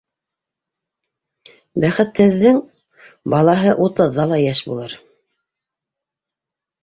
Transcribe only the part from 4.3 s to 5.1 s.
ла йәш булыр.